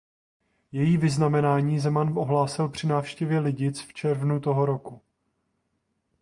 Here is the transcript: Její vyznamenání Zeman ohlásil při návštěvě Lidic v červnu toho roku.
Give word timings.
Její 0.71 0.97
vyznamenání 0.97 1.79
Zeman 1.79 2.17
ohlásil 2.17 2.69
při 2.69 2.87
návštěvě 2.87 3.39
Lidic 3.39 3.81
v 3.81 3.93
červnu 3.93 4.39
toho 4.39 4.65
roku. 4.65 5.01